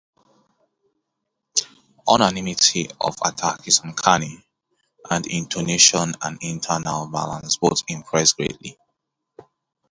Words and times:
Unanimity 2.07 2.89
of 3.01 3.15
attack 3.23 3.67
is 3.67 3.81
uncanny, 3.83 4.43
and 5.11 5.27
intonation 5.27 6.15
and 6.23 6.39
internal 6.41 7.05
balance 7.05 7.57
both 7.57 7.83
impress 7.87 8.33
greatly. 8.33 8.79